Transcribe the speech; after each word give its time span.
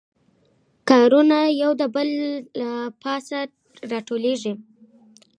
کارونه 0.89 1.37
یو 1.61 1.71
د 1.79 1.81
بل 1.95 2.09
پاسه 3.01 3.39
راټولیږي 3.91 4.53